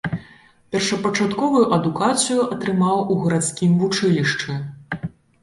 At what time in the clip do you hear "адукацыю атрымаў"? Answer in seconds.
1.77-2.97